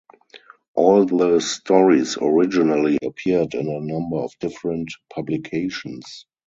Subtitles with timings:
[0.73, 6.25] All the stories originally appeared in a number of different publications.